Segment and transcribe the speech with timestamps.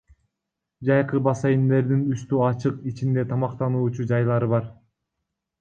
[0.89, 4.71] Жайкы бассейндердин үстү ачык, ичинде тамактануучу жайлары бар.